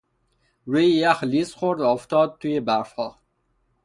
روی 0.65 0.85
یخ 0.91 1.23
لیز 1.23 1.53
خورد 1.53 1.79
و 1.79 1.83
افتاد 1.83 2.37
توی 2.39 2.59
برفها. 2.59 3.19